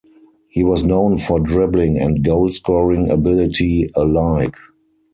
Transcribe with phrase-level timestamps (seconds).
[0.49, 4.55] He was known for dribbling and goal-scoring ability alike.